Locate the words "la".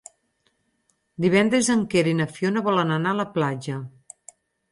3.21-3.27